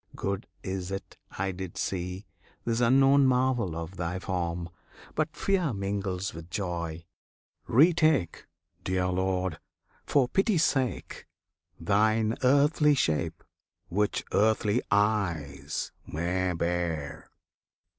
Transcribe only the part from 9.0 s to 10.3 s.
Lord! for